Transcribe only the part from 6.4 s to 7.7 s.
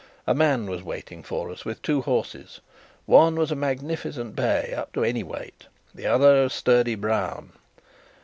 a sturdy brown.